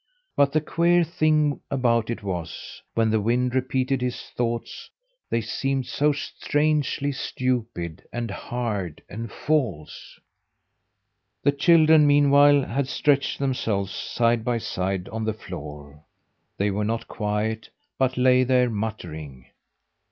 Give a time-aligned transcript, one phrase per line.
[0.35, 4.89] But the queer thing about it was, when the wind repeated his thoughts,
[5.29, 10.19] they seemed so strangely stupid and hard and false!
[11.43, 16.03] The children meanwhile had stretched themselves, side by side, on the floor.
[16.57, 19.45] They were not quiet, but lay there muttering.